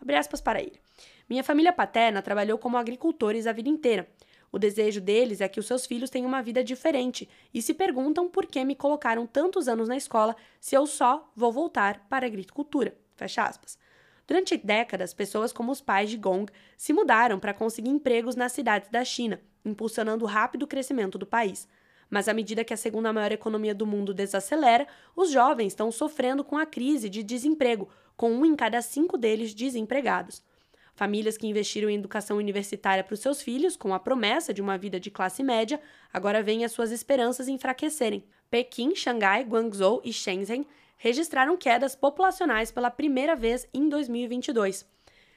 Abre 0.00 0.16
aspas 0.16 0.40
para 0.40 0.60
ele. 0.60 0.78
Minha 1.28 1.42
família 1.42 1.72
paterna 1.72 2.20
trabalhou 2.20 2.58
como 2.58 2.76
agricultores 2.76 3.46
a 3.46 3.52
vida 3.52 3.70
inteira. 3.70 4.06
O 4.54 4.58
desejo 4.58 5.00
deles 5.00 5.40
é 5.40 5.48
que 5.48 5.58
os 5.58 5.66
seus 5.66 5.84
filhos 5.84 6.10
tenham 6.10 6.28
uma 6.28 6.40
vida 6.40 6.62
diferente 6.62 7.28
e 7.52 7.60
se 7.60 7.74
perguntam 7.74 8.28
por 8.28 8.46
que 8.46 8.64
me 8.64 8.76
colocaram 8.76 9.26
tantos 9.26 9.66
anos 9.66 9.88
na 9.88 9.96
escola 9.96 10.36
se 10.60 10.76
eu 10.76 10.86
só 10.86 11.28
vou 11.34 11.50
voltar 11.50 12.06
para 12.08 12.24
a 12.24 12.28
agricultura. 12.28 12.96
Fecha 13.16 13.42
aspas. 13.42 13.76
Durante 14.28 14.56
décadas, 14.56 15.12
pessoas 15.12 15.52
como 15.52 15.72
os 15.72 15.80
pais 15.80 16.08
de 16.08 16.16
Gong 16.16 16.46
se 16.76 16.92
mudaram 16.92 17.40
para 17.40 17.52
conseguir 17.52 17.90
empregos 17.90 18.36
nas 18.36 18.52
cidades 18.52 18.88
da 18.90 19.04
China, 19.04 19.40
impulsionando 19.64 20.24
o 20.24 20.28
rápido 20.28 20.68
crescimento 20.68 21.18
do 21.18 21.26
país. 21.26 21.66
Mas 22.08 22.28
à 22.28 22.32
medida 22.32 22.62
que 22.62 22.72
a 22.72 22.76
segunda 22.76 23.12
maior 23.12 23.32
economia 23.32 23.74
do 23.74 23.84
mundo 23.84 24.14
desacelera, 24.14 24.86
os 25.16 25.32
jovens 25.32 25.72
estão 25.72 25.90
sofrendo 25.90 26.44
com 26.44 26.56
a 26.56 26.64
crise 26.64 27.08
de 27.08 27.24
desemprego, 27.24 27.88
com 28.16 28.30
um 28.30 28.46
em 28.46 28.54
cada 28.54 28.80
cinco 28.80 29.18
deles 29.18 29.52
desempregados. 29.52 30.44
Famílias 30.94 31.36
que 31.36 31.46
investiram 31.46 31.90
em 31.90 31.96
educação 31.96 32.36
universitária 32.36 33.02
para 33.02 33.14
os 33.14 33.20
seus 33.20 33.42
filhos, 33.42 33.76
com 33.76 33.92
a 33.92 33.98
promessa 33.98 34.54
de 34.54 34.62
uma 34.62 34.78
vida 34.78 35.00
de 35.00 35.10
classe 35.10 35.42
média, 35.42 35.80
agora 36.12 36.42
veem 36.42 36.64
as 36.64 36.70
suas 36.70 36.92
esperanças 36.92 37.48
enfraquecerem. 37.48 38.24
Pequim, 38.48 38.94
Xangai, 38.94 39.42
Guangzhou 39.42 40.00
e 40.04 40.12
Shenzhen 40.12 40.64
registraram 40.96 41.56
quedas 41.56 41.96
populacionais 41.96 42.70
pela 42.70 42.90
primeira 42.90 43.34
vez 43.34 43.66
em 43.74 43.88
2022. 43.88 44.86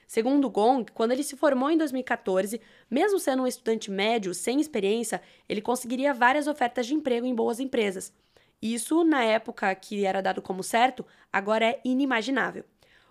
Segundo 0.06 0.48
Gong, 0.48 0.90
quando 0.92 1.12
ele 1.12 1.22
se 1.22 1.36
formou 1.36 1.68
em 1.68 1.76
2014, 1.76 2.60
mesmo 2.88 3.18
sendo 3.18 3.42
um 3.42 3.46
estudante 3.46 3.90
médio 3.90 4.32
sem 4.32 4.60
experiência, 4.60 5.20
ele 5.48 5.60
conseguiria 5.60 6.14
várias 6.14 6.46
ofertas 6.46 6.86
de 6.86 6.94
emprego 6.94 7.26
em 7.26 7.34
boas 7.34 7.60
empresas. 7.60 8.12
Isso, 8.62 9.04
na 9.04 9.22
época 9.22 9.74
que 9.74 10.06
era 10.06 10.22
dado 10.22 10.40
como 10.40 10.62
certo, 10.62 11.04
agora 11.32 11.66
é 11.66 11.80
inimaginável. 11.84 12.64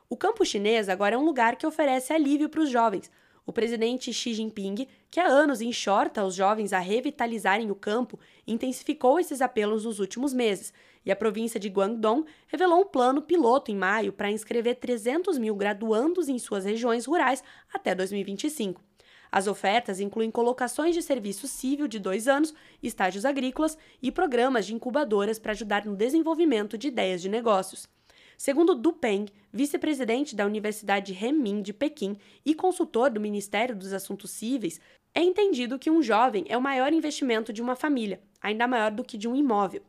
O 0.09 0.15
campo 0.15 0.45
chinês 0.45 0.87
agora 0.87 1.15
é 1.15 1.17
um 1.17 1.25
lugar 1.25 1.57
que 1.57 1.67
oferece 1.67 2.13
alívio 2.13 2.47
para 2.47 2.61
os 2.61 2.69
jovens. 2.69 3.11
O 3.45 3.51
presidente 3.51 4.13
Xi 4.13 4.33
Jinping, 4.33 4.87
que 5.11 5.19
há 5.19 5.27
anos 5.27 5.59
enxorta 5.59 6.23
os 6.23 6.33
jovens 6.33 6.71
a 6.71 6.79
revitalizarem 6.79 7.69
o 7.71 7.75
campo, 7.75 8.17
intensificou 8.47 9.19
esses 9.19 9.41
apelos 9.41 9.83
nos 9.83 9.99
últimos 9.99 10.33
meses, 10.33 10.73
e 11.05 11.11
a 11.11 11.15
província 11.15 11.59
de 11.59 11.67
Guangdong 11.67 12.25
revelou 12.47 12.81
um 12.81 12.85
plano 12.85 13.21
piloto 13.21 13.69
em 13.69 13.75
maio 13.75 14.13
para 14.13 14.31
inscrever 14.31 14.77
300 14.77 15.37
mil 15.37 15.55
graduandos 15.55 16.29
em 16.29 16.39
suas 16.39 16.63
regiões 16.63 17.05
rurais 17.05 17.43
até 17.73 17.93
2025. 17.93 18.81
As 19.29 19.45
ofertas 19.45 19.99
incluem 19.99 20.31
colocações 20.31 20.95
de 20.95 21.01
serviço 21.01 21.49
civil 21.49 21.85
de 21.85 21.99
dois 21.99 22.29
anos, 22.29 22.53
estágios 22.81 23.25
agrícolas 23.25 23.77
e 24.01 24.09
programas 24.09 24.65
de 24.65 24.73
incubadoras 24.73 25.37
para 25.37 25.51
ajudar 25.51 25.85
no 25.85 25.97
desenvolvimento 25.97 26.77
de 26.77 26.87
ideias 26.87 27.21
de 27.21 27.27
negócios. 27.27 27.96
Segundo 28.37 28.75
Du 28.75 28.93
Peng, 28.93 29.25
vice-presidente 29.51 30.35
da 30.35 30.45
Universidade 30.45 31.11
Renmin 31.11 31.63
de 31.63 31.73
Pequim 31.73 32.15
e 32.45 32.53
consultor 32.53 33.09
do 33.09 33.19
Ministério 33.19 33.75
dos 33.75 33.91
Assuntos 33.91 34.29
Cíveis, 34.29 34.79
é 35.11 35.21
entendido 35.21 35.79
que 35.79 35.89
um 35.89 36.03
jovem 36.03 36.45
é 36.47 36.55
o 36.55 36.61
maior 36.61 36.93
investimento 36.93 37.51
de 37.51 37.63
uma 37.63 37.75
família, 37.75 38.21
ainda 38.39 38.67
maior 38.67 38.91
do 38.91 39.03
que 39.03 39.17
de 39.17 39.27
um 39.27 39.35
imóvel. 39.35 39.81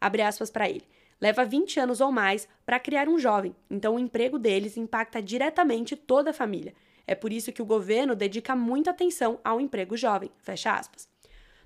Abre 0.00 0.22
aspas 0.22 0.50
para 0.50 0.70
ele. 0.70 0.88
Leva 1.20 1.44
20 1.44 1.80
anos 1.80 2.00
ou 2.00 2.10
mais 2.10 2.48
para 2.64 2.80
criar 2.80 3.10
um 3.10 3.18
jovem, 3.18 3.54
então 3.70 3.96
o 3.96 3.98
emprego 3.98 4.38
deles 4.38 4.78
impacta 4.78 5.20
diretamente 5.20 5.94
toda 5.94 6.30
a 6.30 6.34
família. 6.34 6.72
É 7.06 7.14
por 7.14 7.30
isso 7.30 7.52
que 7.52 7.60
o 7.60 7.66
governo 7.66 8.16
dedica 8.16 8.56
muita 8.56 8.90
atenção 8.90 9.38
ao 9.44 9.60
emprego 9.60 9.98
jovem. 9.98 10.30
Fecha 10.38 10.72
aspas. 10.72 11.06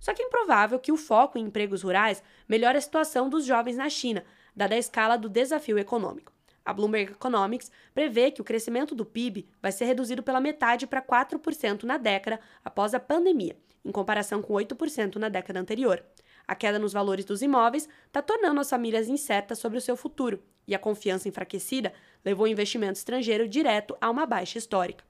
Só 0.00 0.12
que 0.12 0.22
é 0.22 0.26
improvável 0.26 0.78
que 0.78 0.92
o 0.92 0.96
foco 0.96 1.38
em 1.38 1.44
empregos 1.44 1.82
rurais 1.82 2.22
melhore 2.48 2.78
a 2.78 2.80
situação 2.80 3.28
dos 3.28 3.44
jovens 3.44 3.76
na 3.76 3.88
China, 3.88 4.24
dada 4.56 4.74
a 4.74 4.78
escala 4.78 5.18
do 5.18 5.28
desafio 5.28 5.78
econômico. 5.78 6.32
A 6.64 6.72
Bloomberg 6.72 7.12
Economics 7.12 7.70
prevê 7.94 8.30
que 8.32 8.40
o 8.40 8.44
crescimento 8.44 8.94
do 8.94 9.04
PIB 9.04 9.46
vai 9.62 9.70
ser 9.70 9.84
reduzido 9.84 10.22
pela 10.22 10.40
metade 10.40 10.86
para 10.86 11.00
4% 11.00 11.84
na 11.84 11.96
década 11.96 12.40
após 12.64 12.92
a 12.92 12.98
pandemia, 12.98 13.56
em 13.84 13.92
comparação 13.92 14.42
com 14.42 14.54
8% 14.54 15.16
na 15.16 15.28
década 15.28 15.60
anterior. 15.60 16.02
A 16.48 16.54
queda 16.56 16.78
nos 16.78 16.92
valores 16.92 17.24
dos 17.24 17.42
imóveis 17.42 17.88
está 18.06 18.20
tornando 18.20 18.60
as 18.60 18.70
famílias 18.70 19.08
incertas 19.08 19.58
sobre 19.58 19.78
o 19.78 19.80
seu 19.80 19.96
futuro, 19.96 20.42
e 20.66 20.74
a 20.74 20.78
confiança 20.78 21.28
enfraquecida 21.28 21.92
levou 22.24 22.46
o 22.46 22.48
investimento 22.48 22.98
estrangeiro 22.98 23.48
direto 23.48 23.96
a 24.00 24.10
uma 24.10 24.26
baixa 24.26 24.58
histórica. 24.58 25.04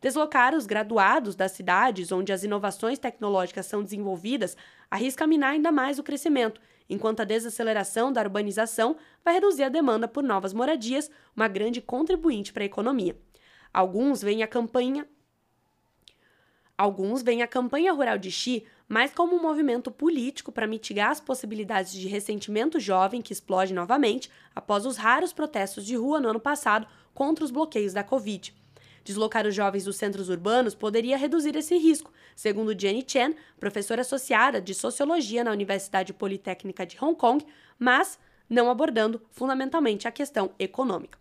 Deslocar 0.00 0.54
os 0.54 0.64
graduados 0.64 1.34
das 1.34 1.52
cidades 1.52 2.10
onde 2.10 2.32
as 2.32 2.42
inovações 2.42 2.98
tecnológicas 2.98 3.66
são 3.66 3.82
desenvolvidas 3.82 4.56
arrisca 4.90 5.26
minar 5.26 5.50
ainda 5.50 5.70
mais 5.70 5.98
o 5.98 6.02
crescimento 6.02 6.60
enquanto 6.90 7.20
a 7.20 7.24
desaceleração 7.24 8.12
da 8.12 8.20
urbanização 8.20 8.96
vai 9.24 9.34
reduzir 9.34 9.62
a 9.62 9.68
demanda 9.70 10.06
por 10.06 10.22
novas 10.22 10.52
moradias, 10.52 11.10
uma 11.34 11.48
grande 11.48 11.80
contribuinte 11.80 12.52
para 12.52 12.64
a 12.64 12.66
economia. 12.66 13.16
Alguns 13.72 14.20
veem 14.20 14.42
a 14.42 14.48
campanha 14.48 15.08
Alguns 16.76 17.20
veem 17.22 17.42
a 17.42 17.46
campanha 17.46 17.92
rural 17.92 18.16
de 18.16 18.30
Xi 18.30 18.64
mais 18.88 19.12
como 19.12 19.36
um 19.36 19.42
movimento 19.42 19.90
político 19.90 20.50
para 20.50 20.66
mitigar 20.66 21.10
as 21.10 21.20
possibilidades 21.20 21.92
de 21.92 22.08
ressentimento 22.08 22.80
jovem 22.80 23.20
que 23.20 23.34
explode 23.34 23.74
novamente 23.74 24.30
após 24.54 24.86
os 24.86 24.96
raros 24.96 25.30
protestos 25.30 25.84
de 25.84 25.94
rua 25.94 26.18
no 26.18 26.30
ano 26.30 26.40
passado 26.40 26.86
contra 27.14 27.44
os 27.44 27.50
bloqueios 27.50 27.92
da 27.92 28.02
Covid. 28.02 28.52
Deslocar 29.02 29.46
os 29.46 29.54
jovens 29.54 29.84
dos 29.84 29.96
centros 29.96 30.28
urbanos 30.28 30.74
poderia 30.74 31.16
reduzir 31.16 31.56
esse 31.56 31.76
risco, 31.76 32.12
segundo 32.36 32.78
Jenny 32.78 33.04
Chen, 33.06 33.34
professora 33.58 34.02
associada 34.02 34.60
de 34.60 34.74
sociologia 34.74 35.42
na 35.42 35.52
Universidade 35.52 36.12
Politécnica 36.12 36.86
de 36.86 36.96
Hong 37.02 37.16
Kong, 37.16 37.44
mas 37.78 38.18
não 38.48 38.70
abordando 38.70 39.22
fundamentalmente 39.30 40.06
a 40.06 40.12
questão 40.12 40.50
econômica. 40.58 41.18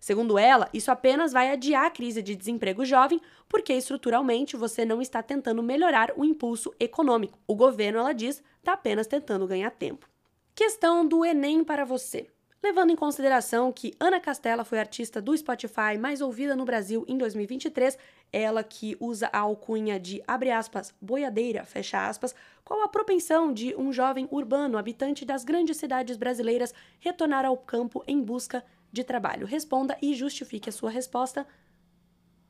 Segundo 0.00 0.38
ela, 0.38 0.68
isso 0.72 0.90
apenas 0.90 1.32
vai 1.32 1.50
adiar 1.50 1.86
a 1.86 1.90
crise 1.90 2.22
de 2.22 2.36
desemprego 2.36 2.84
jovem, 2.84 3.20
porque 3.48 3.72
estruturalmente 3.72 4.56
você 4.56 4.84
não 4.84 5.02
está 5.02 5.22
tentando 5.22 5.62
melhorar 5.62 6.12
o 6.16 6.24
impulso 6.24 6.72
econômico. 6.78 7.38
O 7.46 7.56
governo, 7.56 7.98
ela 7.98 8.12
diz, 8.12 8.42
está 8.58 8.74
apenas 8.74 9.06
tentando 9.06 9.46
ganhar 9.46 9.70
tempo. 9.72 10.08
Questão 10.54 11.06
do 11.06 11.24
Enem 11.24 11.64
para 11.64 11.84
você. 11.84 12.28
Levando 12.60 12.90
em 12.90 12.96
consideração 12.96 13.70
que 13.70 13.94
Ana 14.00 14.18
Castela 14.18 14.64
foi 14.64 14.80
artista 14.80 15.22
do 15.22 15.36
Spotify 15.36 15.96
mais 15.98 16.20
ouvida 16.20 16.56
no 16.56 16.64
Brasil 16.64 17.04
em 17.06 17.16
2023, 17.16 17.96
ela 18.32 18.64
que 18.64 18.96
usa 18.98 19.30
a 19.32 19.38
alcunha 19.38 19.98
de 19.98 20.20
abre 20.26 20.50
aspas, 20.50 20.92
boiadeira, 21.00 21.64
fecha 21.64 22.08
aspas, 22.08 22.34
qual 22.64 22.82
a 22.82 22.88
propensão 22.88 23.52
de 23.52 23.76
um 23.76 23.92
jovem 23.92 24.26
urbano 24.30 24.76
habitante 24.76 25.24
das 25.24 25.44
grandes 25.44 25.76
cidades 25.76 26.16
brasileiras 26.16 26.74
retornar 26.98 27.44
ao 27.44 27.56
campo 27.56 28.02
em 28.08 28.20
busca 28.20 28.64
de 28.92 29.04
trabalho? 29.04 29.46
Responda 29.46 29.96
e 30.02 30.12
justifique 30.14 30.68
a 30.68 30.72
sua 30.72 30.90
resposta. 30.90 31.46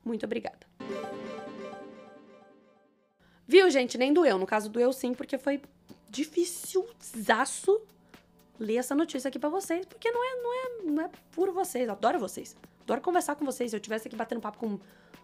Muito 0.03 0.25
obrigada. 0.25 0.67
Viu, 3.47 3.71
gente? 3.71 3.99
Nem 3.99 4.12
doeu. 4.12 4.38
No 4.38 4.47
caso, 4.47 4.71
doeu 4.71 4.93
sim, 4.93 5.12
porque 5.12 5.37
foi 5.37 5.61
dificilzaço 6.09 7.79
ler 8.59 8.77
essa 8.77 8.95
notícia 8.95 9.29
aqui 9.29 9.38
para 9.38 9.49
vocês, 9.49 9.87
porque 9.87 10.11
não 10.11 10.25
é, 10.25 10.43
não 10.43 10.55
é, 10.55 10.91
não 10.91 11.03
é 11.05 11.11
por 11.33 11.50
vocês. 11.53 11.88
Adoro 11.88 12.19
vocês. 12.19 12.57
Adoro 12.83 13.00
conversar 13.00 13.37
com 13.37 13.45
vocês. 13.45 13.71
Se 13.71 13.77
eu 13.77 13.81
tivesse 13.81 14.09
aqui 14.09 14.17
batendo 14.17 14.41
papo 14.41 14.59
com, 14.59 14.79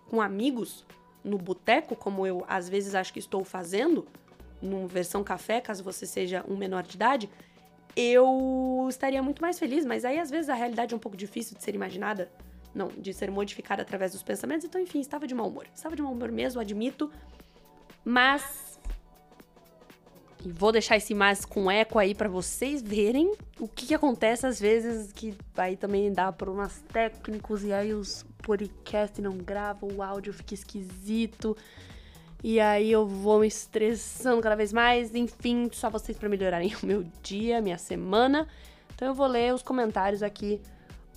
com 0.08 0.20
amigos 0.20 0.84
no 1.22 1.38
boteco, 1.38 1.96
como 1.96 2.26
eu 2.26 2.44
às 2.46 2.68
vezes 2.68 2.94
acho 2.94 3.12
que 3.12 3.18
estou 3.18 3.44
fazendo, 3.44 4.06
numa 4.60 4.86
versão 4.86 5.24
café, 5.24 5.60
caso 5.60 5.82
você 5.82 6.06
seja 6.06 6.44
um 6.48 6.56
menor 6.56 6.82
de 6.82 6.94
idade, 6.96 7.30
eu 7.96 8.86
estaria 8.88 9.22
muito 9.22 9.40
mais 9.42 9.58
feliz. 9.58 9.84
Mas 9.84 10.04
aí 10.04 10.18
às 10.18 10.30
vezes 10.30 10.48
a 10.48 10.54
realidade 10.54 10.94
é 10.94 10.96
um 10.96 11.00
pouco 11.00 11.16
difícil 11.16 11.56
de 11.56 11.62
ser 11.62 11.74
imaginada. 11.74 12.30
Não, 12.74 12.88
de 12.88 13.12
ser 13.12 13.30
modificada 13.30 13.82
através 13.82 14.12
dos 14.12 14.22
pensamentos. 14.22 14.64
Então, 14.64 14.80
enfim, 14.80 14.98
estava 14.98 15.28
de 15.28 15.34
mau 15.34 15.46
humor. 15.46 15.68
Estava 15.72 15.94
de 15.94 16.02
mau 16.02 16.12
humor 16.12 16.32
mesmo, 16.32 16.60
admito. 16.60 17.08
Mas 18.04 18.63
e 20.44 20.52
vou 20.52 20.70
deixar 20.70 20.96
esse 20.96 21.14
mais 21.14 21.44
com 21.44 21.70
eco 21.70 21.98
aí 21.98 22.14
para 22.14 22.28
vocês 22.28 22.82
verem 22.82 23.32
o 23.58 23.66
que, 23.66 23.86
que, 23.86 23.94
acontece 23.94 24.46
às 24.46 24.60
vezes 24.60 25.10
que 25.12 25.34
aí 25.56 25.76
também 25.76 26.12
dá 26.12 26.30
problemas 26.30 26.82
técnicos 26.92 27.64
e 27.64 27.72
aí 27.72 27.94
os 27.94 28.24
podcasts 28.42 29.22
não 29.22 29.36
gravam, 29.38 29.88
o 29.90 30.02
áudio 30.02 30.32
fica 30.32 30.54
esquisito. 30.54 31.56
E 32.42 32.60
aí 32.60 32.92
eu 32.92 33.06
vou 33.06 33.40
me 33.40 33.46
estressando 33.46 34.42
cada 34.42 34.54
vez 34.54 34.70
mais. 34.70 35.14
Enfim, 35.14 35.70
só 35.72 35.88
vocês 35.88 36.18
para 36.18 36.28
melhorarem 36.28 36.74
o 36.82 36.86
meu 36.86 37.04
dia, 37.22 37.62
minha 37.62 37.78
semana. 37.78 38.46
Então 38.94 39.08
eu 39.08 39.14
vou 39.14 39.26
ler 39.26 39.54
os 39.54 39.62
comentários 39.62 40.22
aqui 40.22 40.60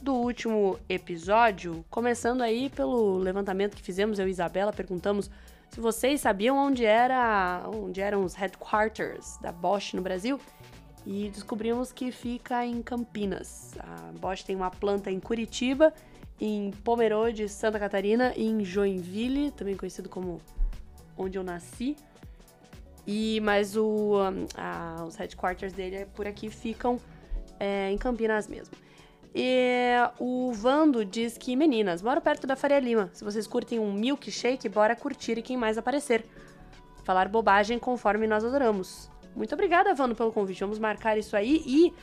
do 0.01 0.13
último 0.13 0.79
episódio, 0.87 1.83
começando 1.89 2.41
aí 2.41 2.69
pelo 2.69 3.17
levantamento 3.17 3.75
que 3.75 3.81
fizemos 3.81 4.19
eu 4.19 4.27
e 4.27 4.31
Isabela, 4.31 4.71
perguntamos 4.71 5.29
se 5.69 5.79
vocês 5.79 6.21
sabiam 6.21 6.57
onde 6.57 6.85
era, 6.85 7.63
onde 7.73 8.01
eram 8.01 8.23
os 8.23 8.33
headquarters 8.33 9.37
da 9.37 9.51
Bosch 9.51 9.93
no 9.93 10.01
Brasil, 10.01 10.39
e 11.05 11.29
descobrimos 11.29 11.91
que 11.91 12.11
fica 12.11 12.65
em 12.65 12.81
Campinas. 12.81 13.73
A 13.79 14.11
Bosch 14.19 14.43
tem 14.43 14.55
uma 14.55 14.69
planta 14.69 15.09
em 15.09 15.19
Curitiba, 15.19 15.93
em 16.39 16.71
Pomerode, 16.83 17.47
Santa 17.47 17.79
Catarina 17.79 18.33
e 18.35 18.45
em 18.45 18.65
Joinville, 18.65 19.51
também 19.51 19.75
conhecido 19.75 20.09
como 20.09 20.41
onde 21.17 21.37
eu 21.37 21.43
nasci. 21.43 21.95
E 23.05 23.39
mas 23.39 23.77
o, 23.77 24.15
a, 24.55 25.05
os 25.07 25.15
headquarters 25.15 25.71
dele 25.71 26.05
por 26.13 26.27
aqui 26.27 26.49
ficam 26.49 26.99
é, 27.57 27.89
em 27.89 27.97
Campinas 27.97 28.47
mesmo. 28.47 28.75
E 29.33 29.93
o 30.19 30.51
Vando 30.53 31.05
diz 31.05 31.37
que, 31.37 31.55
meninas, 31.55 32.01
moro 32.01 32.21
perto 32.21 32.47
da 32.47 32.55
Faria 32.55 32.79
Lima. 32.79 33.09
Se 33.13 33.23
vocês 33.23 33.45
curtem 33.45 33.79
um 33.79 33.93
milkshake, 33.93 34.67
bora 34.69 34.95
curtir 34.95 35.37
e 35.37 35.41
quem 35.41 35.57
mais 35.57 35.77
aparecer. 35.77 36.25
falar 37.03 37.27
bobagem 37.29 37.79
conforme 37.79 38.27
nós 38.27 38.43
adoramos. 38.43 39.09
Muito 39.35 39.53
obrigada, 39.53 39.93
Vano, 39.93 40.15
pelo 40.15 40.31
convite. 40.31 40.59
Vamos 40.59 40.79
marcar 40.79 41.17
isso 41.17 41.35
aí 41.35 41.63
e. 41.65 41.93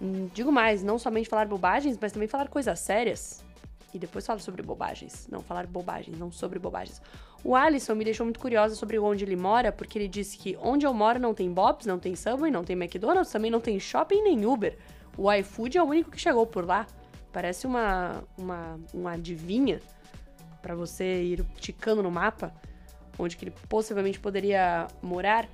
Hum, 0.00 0.28
digo 0.32 0.52
mais, 0.52 0.82
não 0.82 0.96
somente 0.96 1.28
falar 1.28 1.46
bobagens, 1.46 1.98
mas 2.00 2.12
também 2.12 2.28
falar 2.28 2.48
coisas 2.48 2.78
sérias. 2.78 3.44
E 3.92 3.98
depois 3.98 4.24
falar 4.24 4.38
sobre 4.38 4.62
bobagens. 4.62 5.26
Não, 5.28 5.40
falar 5.40 5.66
bobagens, 5.66 6.16
não 6.16 6.30
sobre 6.30 6.58
bobagens. 6.58 7.02
O 7.42 7.56
Alisson 7.56 7.94
me 7.94 8.04
deixou 8.04 8.24
muito 8.24 8.38
curiosa 8.38 8.74
sobre 8.74 8.98
onde 8.98 9.24
ele 9.24 9.36
mora, 9.36 9.72
porque 9.72 9.98
ele 9.98 10.08
disse 10.08 10.36
que 10.36 10.56
onde 10.60 10.86
eu 10.86 10.92
moro 10.92 11.18
não 11.18 11.34
tem 11.34 11.52
Bob's, 11.52 11.86
não 11.86 11.98
tem 11.98 12.14
Subway, 12.14 12.50
não 12.50 12.64
tem 12.64 12.76
McDonald's, 12.76 13.32
também 13.32 13.50
não 13.50 13.60
tem 13.60 13.78
shopping 13.80 14.22
nem 14.22 14.44
Uber. 14.44 14.76
O 15.18 15.30
iFood 15.32 15.76
é 15.76 15.82
o 15.82 15.86
único 15.86 16.10
que 16.10 16.20
chegou 16.20 16.46
por 16.46 16.64
lá. 16.64 16.86
Parece 17.32 17.66
uma, 17.66 18.24
uma, 18.38 18.80
uma 18.94 19.12
adivinha 19.12 19.80
para 20.62 20.74
você 20.74 21.22
ir 21.22 21.44
ticando 21.56 22.02
no 22.02 22.10
mapa 22.10 22.54
onde 23.18 23.36
que 23.36 23.44
ele 23.44 23.54
possivelmente 23.68 24.20
poderia 24.20 24.86
morar. 25.02 25.48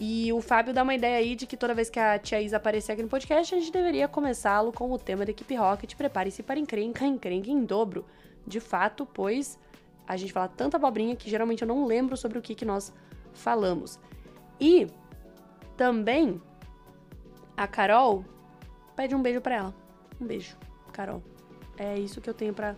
E 0.00 0.32
o 0.32 0.40
Fábio 0.40 0.72
dá 0.72 0.84
uma 0.84 0.94
ideia 0.94 1.18
aí 1.18 1.34
de 1.34 1.44
que 1.44 1.56
toda 1.56 1.74
vez 1.74 1.90
que 1.90 1.98
a 1.98 2.18
tia 2.18 2.40
Isa 2.40 2.56
aparecer 2.56 2.92
aqui 2.92 3.02
no 3.02 3.08
podcast, 3.08 3.52
a 3.52 3.58
gente 3.58 3.72
deveria 3.72 4.06
começá-lo 4.06 4.72
com 4.72 4.90
o 4.92 4.98
tema 4.98 5.24
da 5.24 5.32
equipe 5.32 5.56
Rocket. 5.56 5.96
Prepare-se 5.96 6.42
para 6.42 6.60
encrenca, 6.60 7.04
encrenca 7.04 7.50
em 7.50 7.64
dobro. 7.64 8.06
De 8.46 8.60
fato, 8.60 9.04
pois 9.04 9.58
a 10.06 10.16
gente 10.16 10.32
fala 10.32 10.48
tanta 10.48 10.76
abobrinha 10.76 11.16
que 11.16 11.28
geralmente 11.28 11.62
eu 11.62 11.68
não 11.68 11.84
lembro 11.84 12.16
sobre 12.16 12.38
o 12.38 12.42
que, 12.42 12.54
que 12.54 12.64
nós 12.64 12.94
falamos. 13.32 13.98
E 14.60 14.86
também 15.76 16.40
a 17.56 17.66
Carol 17.66 18.24
pede 18.98 19.14
um 19.14 19.22
beijo 19.22 19.40
para 19.40 19.54
ela. 19.54 19.74
Um 20.20 20.26
beijo, 20.26 20.56
Carol. 20.92 21.22
É 21.76 21.96
isso 21.96 22.20
que 22.20 22.28
eu 22.28 22.34
tenho 22.34 22.52
para 22.52 22.74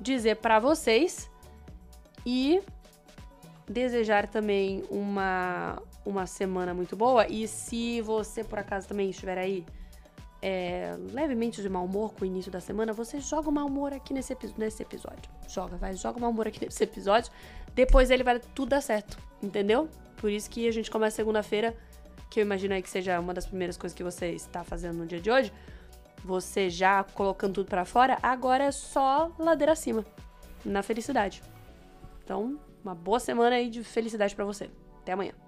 dizer 0.00 0.38
para 0.38 0.58
vocês. 0.58 1.30
E 2.26 2.60
desejar 3.64 4.26
também 4.26 4.82
uma, 4.90 5.80
uma 6.04 6.26
semana 6.26 6.74
muito 6.74 6.96
boa. 6.96 7.28
E 7.28 7.46
se 7.46 8.00
você, 8.00 8.42
por 8.42 8.58
acaso, 8.58 8.88
também 8.88 9.10
estiver 9.10 9.38
aí 9.38 9.64
é, 10.42 10.96
levemente 11.12 11.62
de 11.62 11.68
mau 11.68 11.84
humor 11.84 12.12
com 12.14 12.24
o 12.24 12.26
início 12.26 12.50
da 12.50 12.60
semana, 12.60 12.92
você 12.92 13.20
joga 13.20 13.48
o 13.48 13.52
mau 13.52 13.68
humor 13.68 13.92
aqui 13.92 14.12
nesse, 14.12 14.36
nesse 14.58 14.82
episódio. 14.82 15.30
Joga, 15.46 15.76
vai, 15.76 15.94
joga 15.94 16.18
o 16.18 16.20
mau 16.20 16.30
humor 16.30 16.48
aqui 16.48 16.64
nesse 16.64 16.82
episódio. 16.82 17.30
Depois 17.76 18.10
ele 18.10 18.24
vai 18.24 18.40
tudo 18.40 18.70
dar 18.70 18.80
certo, 18.80 19.16
entendeu? 19.40 19.88
Por 20.16 20.32
isso 20.32 20.50
que 20.50 20.66
a 20.66 20.72
gente 20.72 20.90
começa 20.90 21.14
segunda-feira, 21.14 21.76
que 22.34 22.40
eu 22.40 22.44
imagino 22.44 22.74
aí 22.74 22.82
que 22.82 22.90
seja 22.90 23.20
uma 23.20 23.32
das 23.32 23.46
primeiras 23.46 23.76
coisas 23.76 23.96
que 23.96 24.02
você 24.02 24.30
está 24.30 24.64
fazendo 24.64 24.98
no 24.98 25.06
dia 25.06 25.20
de 25.20 25.30
hoje. 25.30 25.52
Você 26.24 26.68
já 26.68 27.04
colocando 27.04 27.54
tudo 27.54 27.68
para 27.68 27.84
fora, 27.84 28.18
agora 28.20 28.64
é 28.64 28.72
só 28.72 29.30
ladeira 29.38 29.70
acima, 29.70 30.04
na 30.64 30.82
felicidade. 30.82 31.40
Então, 32.24 32.58
uma 32.82 32.94
boa 32.94 33.20
semana 33.20 33.54
aí 33.54 33.70
de 33.70 33.84
felicidade 33.84 34.34
para 34.34 34.44
você. 34.44 34.68
Até 35.00 35.12
amanhã. 35.12 35.43